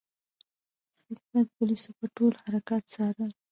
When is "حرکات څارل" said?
2.43-3.31